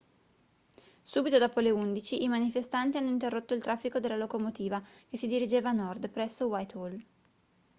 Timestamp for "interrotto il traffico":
3.11-3.99